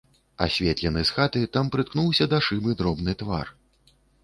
Асветлены 0.45 1.03
з 1.09 1.15
хаты, 1.17 1.43
там 1.59 1.69
прыткнуўся 1.77 2.29
да 2.33 2.41
шыбы 2.47 2.77
дробны 2.83 3.17
твар. 3.23 3.57